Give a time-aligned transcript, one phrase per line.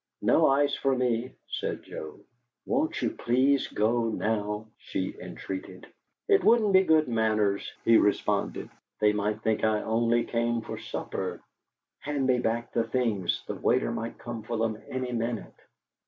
[0.23, 2.19] "No ice for me," said Joe.
[2.65, 5.85] "Won't you please go now?" she entreated!
[6.27, 8.71] "It wouldn't be good manners," he responded.
[8.99, 11.39] "They might think I only came for supper"
[11.99, 13.43] "Hand me back the things.
[13.45, 15.53] The waiter might come for them any minute."